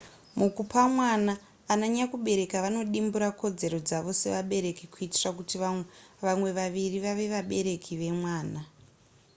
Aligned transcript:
mukupa 0.39 0.81
mwana 0.95 1.33
ananyakubereka 1.73 2.55
vanodimbura 2.65 3.29
kodzero 3.39 3.77
dzavo 3.87 4.11
sevabereki 4.19 4.83
kuitira 4.93 5.29
kuti 5.37 5.55
vamwe 6.25 6.49
vaviri 6.57 6.97
vave 7.05 7.25
vabereki 7.33 7.91
vemwana 8.01 8.59